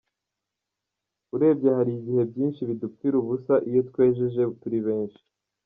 [1.35, 5.21] Urebye hari igihe byinshi bidupfira ubusa iyo twejeje turi benshi.